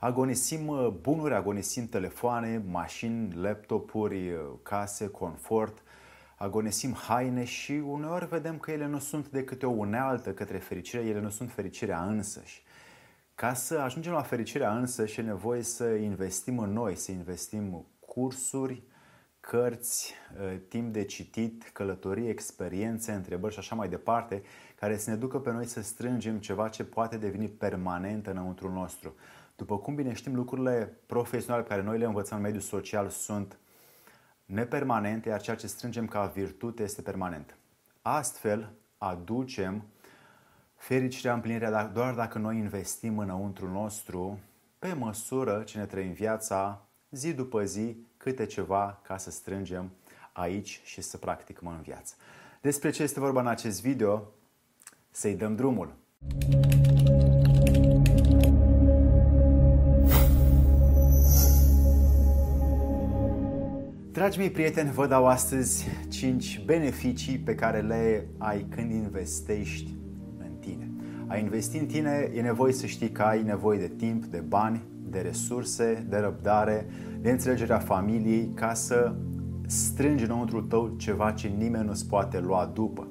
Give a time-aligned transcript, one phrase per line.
[0.00, 5.82] Agonisim uh, bunuri, agonisim telefoane, mașini, laptopuri, uh, case, confort,
[6.36, 11.20] agonisim haine și uneori vedem că ele nu sunt decât o unealtă către fericire, ele
[11.20, 12.62] nu sunt fericirea însăși.
[13.34, 18.82] Ca să ajungem la fericirea însăși e nevoie să investim în noi, să investim cursuri,
[19.50, 24.42] cărți, uh, timp de citit, călătorii, experiențe, întrebări și așa mai departe,
[24.74, 29.14] care să ne ducă pe noi să strângem ceva ce poate deveni permanent înăuntru nostru.
[29.56, 33.58] După cum bine știm, lucrurile profesionale pe care noi le învățăm în mediul social sunt
[34.44, 37.56] nepermanente, iar ceea ce strângem ca virtute este permanent.
[38.02, 39.84] Astfel, aducem
[40.74, 44.38] fericirea, împlinirea doar dacă noi investim înăuntru nostru
[44.78, 49.90] pe măsură ce ne trăim viața zi după zi câte ceva ca să strângem
[50.32, 52.14] aici și să practicăm în viață.
[52.60, 54.32] Despre ce este vorba în acest video?
[55.10, 55.96] Să-i dăm drumul!
[64.12, 69.94] Dragi mei prieteni, vă dau astăzi 5 beneficii pe care le ai când investești
[70.38, 70.90] în tine.
[71.26, 74.82] A investi în tine e nevoie să știi că ai nevoie de timp, de bani,
[75.10, 76.86] de resurse, de răbdare,
[77.20, 79.14] de înțelegerea familiei ca să
[79.66, 83.08] strângi înăuntru tău ceva ce nimeni nu-ți poate lua după.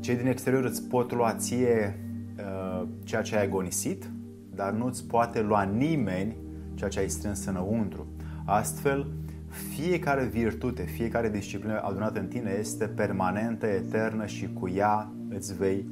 [0.00, 2.00] Cei din exterior îți pot lua ție
[2.38, 4.10] uh, ceea ce ai agonisit,
[4.54, 6.36] dar nu-ți poate lua nimeni
[6.74, 8.06] ceea ce ai strâns înăuntru.
[8.44, 9.12] Astfel,
[9.48, 15.86] fiecare virtute, fiecare disciplină adunată în tine este permanentă, eternă și cu ea îți vei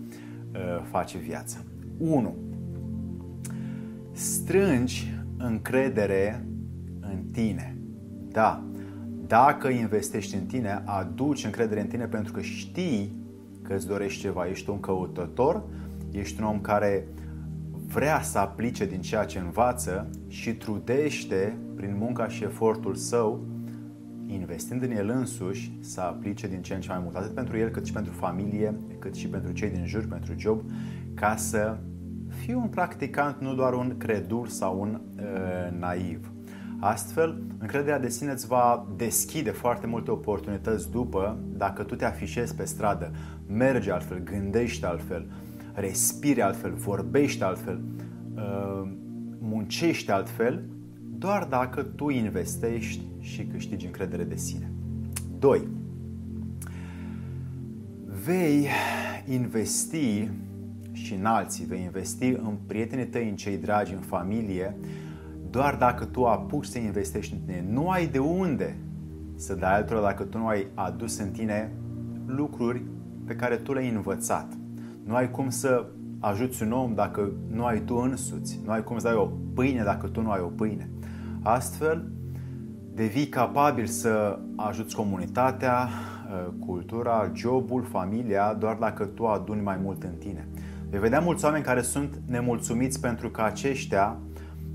[0.54, 1.58] uh, face viața.
[1.98, 2.34] 1.
[4.12, 6.46] Strângi încredere
[7.00, 7.76] în tine.
[8.28, 8.64] Da,
[9.26, 13.16] dacă investești în tine, aduci încredere în tine pentru că știi
[13.62, 14.46] că îți dorești ceva.
[14.46, 15.62] Ești un căutător,
[16.10, 17.06] ești un om care
[17.86, 23.40] vrea să aplice din ceea ce învață și trudește prin munca și efortul său
[24.26, 27.68] investind în el însuși, să aplice din ce în ce mai mult, atât pentru el,
[27.68, 30.60] cât și pentru familie, cât și pentru cei din jur, pentru job,
[31.14, 31.76] ca să
[32.42, 36.32] fii un practicant, nu doar un credul sau un uh, naiv.
[36.80, 42.54] Astfel, încrederea de sine îți va deschide foarte multe oportunități după dacă tu te afișezi
[42.54, 43.10] pe stradă,
[43.46, 45.26] mergi altfel, gândești altfel,
[45.72, 47.80] respiri altfel, vorbești altfel,
[48.34, 48.90] uh,
[49.38, 50.64] muncești altfel,
[51.18, 54.72] doar dacă tu investești și câștigi încredere de sine.
[55.38, 55.68] 2.
[58.24, 58.68] Vei
[59.26, 60.28] investi
[61.02, 64.76] și în alții, vei investi în prietenii tăi, în cei dragi, în familie,
[65.50, 67.64] doar dacă tu apuci să investești în tine.
[67.68, 68.76] Nu ai de unde
[69.36, 71.72] să dai altora dacă tu nu ai adus în tine
[72.26, 72.82] lucruri
[73.24, 74.52] pe care tu le-ai învățat.
[75.04, 75.86] Nu ai cum să
[76.18, 78.60] ajuți un om dacă nu ai tu însuți.
[78.64, 80.90] Nu ai cum să dai o pâine dacă tu nu ai o pâine.
[81.42, 82.12] Astfel,
[82.94, 90.02] devii capabil să ajuți comunitatea, uh, cultura, jobul, familia, doar dacă tu aduni mai mult
[90.02, 90.48] în tine.
[90.92, 94.18] Vei vedea mulți oameni care sunt nemulțumiți pentru că aceștia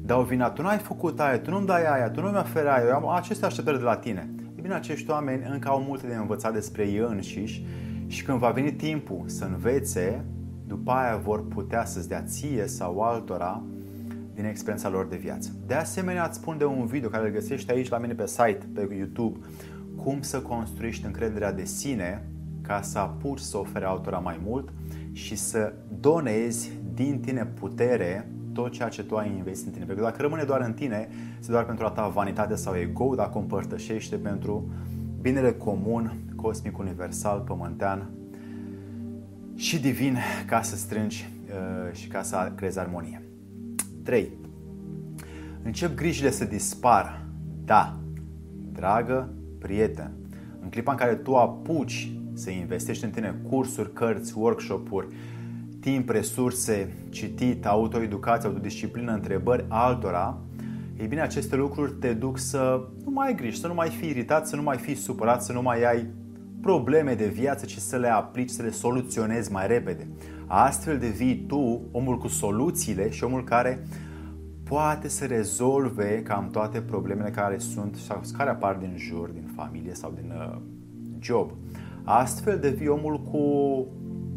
[0.05, 0.49] dau vina.
[0.49, 2.93] Tu nu ai făcut aia, tu nu-mi dai aia, tu nu mi oferi aia, eu
[2.93, 4.29] am aceste așteptări de la tine.
[4.55, 7.65] E bine, acești oameni încă au multe de învățat despre ei înșiși
[8.07, 10.23] și când va veni timpul să învețe,
[10.67, 13.63] după aia vor putea să-ți dea ție sau altora
[14.33, 15.49] din experiența lor de viață.
[15.65, 18.67] De asemenea, îți spun de un video care îl găsești aici la mine pe site,
[18.73, 19.39] pe YouTube,
[19.95, 22.27] cum să construiești încrederea de sine
[22.61, 24.69] ca să apuci să ofere altora mai mult
[25.17, 29.85] și să donezi din tine putere tot ceea ce tu ai investit în tine.
[29.85, 33.15] Pentru că dacă rămâne doar în tine, este doar pentru a ta vanitate sau ego,
[33.15, 34.69] dacă o împărtășește pentru
[35.21, 38.09] binele comun, cosmic, universal, pământean
[39.55, 43.21] și divin ca să strângi uh, și ca să creezi armonie.
[44.03, 44.31] 3.
[45.63, 47.25] Încep grijile să dispară.
[47.65, 47.97] Da,
[48.71, 50.11] dragă prieten,
[50.61, 55.07] în clipa în care tu apuci să investești în tine cursuri, cărți, workshop-uri,
[55.79, 60.37] timp, resurse, citit, autoeducație, autodisciplină, întrebări altora,
[60.99, 64.09] ei bine, aceste lucruri te duc să nu mai ai griji, să nu mai fii
[64.09, 66.07] iritat, să nu mai fii supărat, să nu mai ai
[66.61, 70.07] probleme de viață, ci să le aplici, să le soluționezi mai repede.
[70.45, 73.87] Astfel devii tu omul cu soluțiile și omul care
[74.63, 79.93] poate să rezolve cam toate problemele care sunt sau care apar din jur, din familie
[79.93, 80.57] sau din uh,
[81.19, 81.51] job.
[82.09, 83.41] Astfel devii omul cu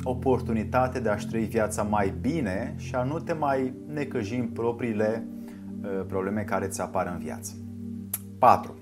[0.03, 5.27] oportunitate de a-și trăi viața mai bine și a nu te mai necăji în propriile
[5.83, 7.53] uh, probleme care ți apar în viață.
[8.39, 8.75] 4.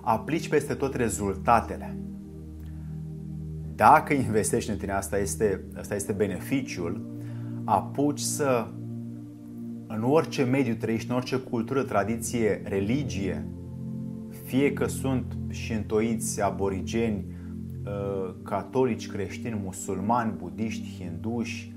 [0.00, 1.96] Aplici peste tot rezultatele.
[3.74, 7.06] Dacă investești în tine, asta este, asta este beneficiul,
[7.64, 8.66] apuci să
[9.86, 13.46] în orice mediu trăiești, în orice cultură, tradiție, religie,
[14.44, 17.36] fie că sunt și întoiți aborigeni, uh,
[18.42, 21.72] catolici, creștini, musulmani, budiști, hinduși,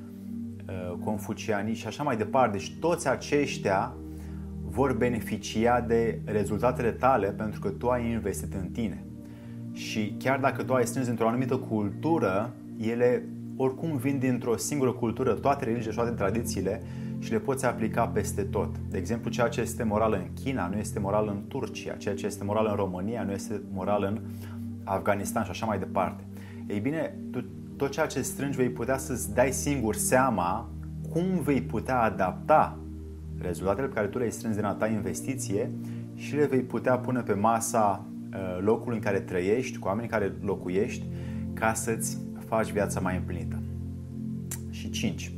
[0.67, 2.57] uh, confuciani și așa mai departe.
[2.57, 3.95] Deci toți aceștia
[4.69, 9.03] vor beneficia de rezultatele tale pentru că tu ai investit în tine.
[9.71, 13.25] Și chiar dacă tu ai strâns într-o anumită cultură, ele
[13.55, 16.81] oricum vin dintr-o singură cultură, toate religiile și toate tradițiile
[17.19, 18.77] și le poți aplica peste tot.
[18.89, 22.25] De exemplu, ceea ce este moral în China nu este moral în Turcia, ceea ce
[22.25, 24.19] este moral în România nu este moral în
[24.91, 26.23] Afganistan și așa mai departe.
[26.67, 27.45] Ei bine, tu,
[27.75, 30.69] tot ceea ce strângi vei putea să-ți dai singur seama
[31.09, 32.77] cum vei putea adapta
[33.41, 35.71] rezultatele pe care tu le-ai strâns din a ta investiție
[36.15, 40.19] și le vei putea pune pe masa uh, locului în care trăiești, cu oamenii în
[40.19, 41.05] care locuiești,
[41.53, 42.17] ca să-ți
[42.47, 43.61] faci viața mai împlinită.
[44.69, 45.31] Și 5.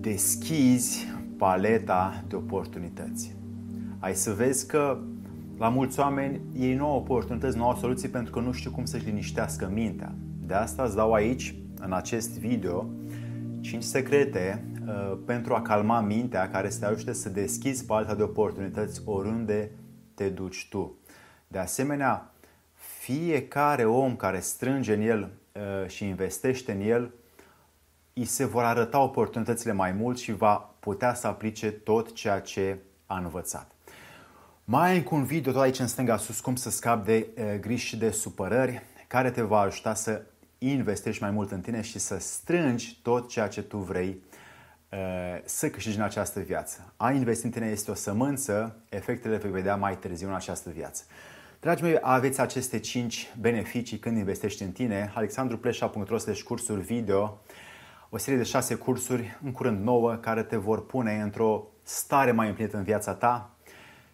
[0.00, 3.36] Deschizi paleta de oportunități.
[3.98, 4.98] Ai să vezi că
[5.58, 8.84] la mulți oameni ei nu au oportunități, nu au soluții pentru că nu știu cum
[8.84, 10.14] să-și liniștească mintea.
[10.46, 12.86] De asta îți dau aici, în acest video,
[13.60, 18.22] 5 secrete uh, pentru a calma mintea care să te ajute să deschizi paleta de
[18.22, 19.70] oportunități oriunde
[20.14, 20.96] te duci tu.
[21.48, 22.32] De asemenea,
[22.74, 27.12] fiecare om care strânge în el uh, și investește în el,
[28.12, 32.78] îi se vor arăta oportunitățile mai mult și va putea să aplice tot ceea ce
[33.06, 33.70] a învățat.
[34.70, 37.60] Mai ai încă un video tot aici în stânga sus cum să scapi de uh,
[37.60, 40.22] griji și de supărări care te va ajuta să
[40.58, 44.22] investești mai mult în tine și să strângi tot ceea ce tu vrei
[44.92, 44.98] uh,
[45.44, 46.92] să câștigi în această viață.
[46.96, 51.04] A investi în tine este o sămânță, efectele vei vedea mai târziu în această viață.
[51.60, 55.12] Dragii mei, aveți aceste 5 beneficii când investești în tine.
[55.14, 57.40] alexandrupleșa.ro cursuri video,
[58.08, 62.48] o serie de 6 cursuri, în curând nouă, care te vor pune într-o stare mai
[62.48, 63.57] împlinită în viața ta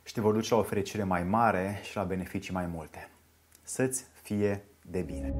[0.05, 3.11] și te vor duce la o fericire mai mare și la beneficii mai multe.
[3.63, 5.35] Să-ți fie de bine!